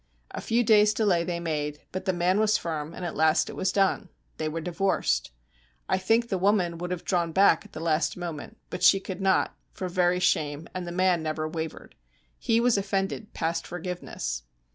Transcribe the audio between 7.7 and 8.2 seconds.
the last